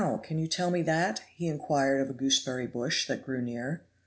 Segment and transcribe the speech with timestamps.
[0.23, 3.83] can you tell me that," he inquired of a gooseberry bush that grew near.